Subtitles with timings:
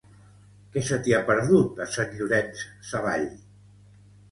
[0.75, 3.31] Què se t'hi ha perdut, a Sant Llorenç Savall?